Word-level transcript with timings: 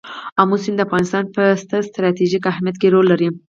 آمو 0.41 0.57
سیند 0.63 0.77
د 0.79 0.85
افغانستان 0.87 1.23
په 1.35 1.43
ستراتیژیک 1.89 2.43
اهمیت 2.51 2.75
کې 2.81 2.91
رول 2.93 3.05
لري. 3.11 3.29